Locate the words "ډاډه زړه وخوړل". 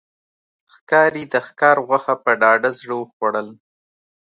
2.41-3.47